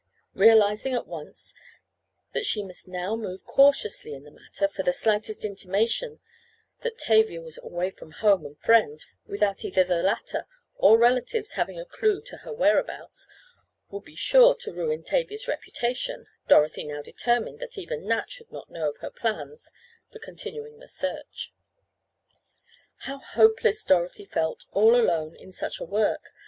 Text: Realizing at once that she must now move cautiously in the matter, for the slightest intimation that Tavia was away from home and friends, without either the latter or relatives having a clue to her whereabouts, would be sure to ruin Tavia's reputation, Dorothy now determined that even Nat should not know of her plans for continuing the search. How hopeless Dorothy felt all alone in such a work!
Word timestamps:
Realizing 0.33 0.95
at 0.95 1.05
once 1.05 1.53
that 2.31 2.43
she 2.43 2.63
must 2.63 2.87
now 2.87 3.15
move 3.15 3.45
cautiously 3.45 4.15
in 4.15 4.23
the 4.23 4.31
matter, 4.31 4.67
for 4.67 4.81
the 4.81 4.91
slightest 4.93 5.45
intimation 5.45 6.19
that 6.79 6.97
Tavia 6.97 7.39
was 7.39 7.59
away 7.59 7.91
from 7.91 8.13
home 8.13 8.43
and 8.43 8.57
friends, 8.57 9.05
without 9.27 9.63
either 9.63 9.83
the 9.83 10.01
latter 10.01 10.47
or 10.73 10.97
relatives 10.97 11.51
having 11.51 11.79
a 11.79 11.85
clue 11.85 12.19
to 12.23 12.37
her 12.37 12.51
whereabouts, 12.51 13.27
would 13.91 14.03
be 14.03 14.15
sure 14.15 14.55
to 14.55 14.73
ruin 14.73 15.03
Tavia's 15.03 15.47
reputation, 15.47 16.25
Dorothy 16.47 16.83
now 16.83 17.03
determined 17.03 17.59
that 17.59 17.77
even 17.77 18.07
Nat 18.07 18.31
should 18.31 18.51
not 18.51 18.71
know 18.71 18.89
of 18.89 18.97
her 19.01 19.11
plans 19.11 19.69
for 20.11 20.17
continuing 20.17 20.79
the 20.79 20.87
search. 20.87 21.53
How 23.01 23.19
hopeless 23.19 23.85
Dorothy 23.85 24.25
felt 24.25 24.65
all 24.71 24.95
alone 24.99 25.35
in 25.35 25.51
such 25.51 25.79
a 25.79 25.83
work! 25.85 26.33